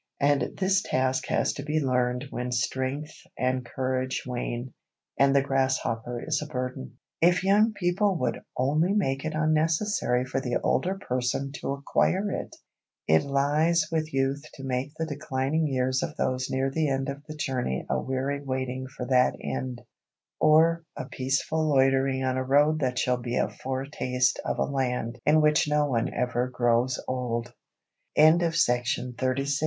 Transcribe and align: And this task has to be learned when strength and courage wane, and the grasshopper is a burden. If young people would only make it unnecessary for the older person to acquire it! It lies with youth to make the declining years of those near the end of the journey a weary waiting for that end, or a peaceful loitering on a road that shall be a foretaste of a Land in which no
And 0.19 0.57
this 0.59 0.81
task 0.81 1.27
has 1.27 1.53
to 1.53 1.63
be 1.63 1.79
learned 1.79 2.25
when 2.31 2.51
strength 2.51 3.13
and 3.37 3.63
courage 3.63 4.23
wane, 4.25 4.73
and 5.19 5.35
the 5.35 5.43
grasshopper 5.43 6.23
is 6.25 6.41
a 6.41 6.47
burden. 6.51 6.97
If 7.21 7.43
young 7.43 7.73
people 7.73 8.17
would 8.17 8.39
only 8.57 8.93
make 8.93 9.23
it 9.25 9.35
unnecessary 9.35 10.25
for 10.25 10.41
the 10.41 10.57
older 10.63 10.95
person 10.97 11.51
to 11.59 11.73
acquire 11.73 12.31
it! 12.31 12.55
It 13.07 13.21
lies 13.21 13.89
with 13.91 14.11
youth 14.11 14.41
to 14.55 14.63
make 14.63 14.91
the 14.97 15.05
declining 15.05 15.67
years 15.67 16.01
of 16.01 16.17
those 16.17 16.49
near 16.49 16.71
the 16.71 16.89
end 16.89 17.07
of 17.07 17.23
the 17.27 17.35
journey 17.35 17.85
a 17.87 18.01
weary 18.01 18.41
waiting 18.43 18.87
for 18.87 19.05
that 19.05 19.35
end, 19.39 19.83
or 20.39 20.83
a 20.97 21.05
peaceful 21.09 21.69
loitering 21.69 22.23
on 22.23 22.37
a 22.37 22.43
road 22.43 22.79
that 22.79 22.97
shall 22.97 23.17
be 23.17 23.37
a 23.37 23.49
foretaste 23.49 24.39
of 24.43 24.57
a 24.57 24.63
Land 24.65 25.19
in 25.27 25.41
which 25.41 25.69
no 25.69 25.95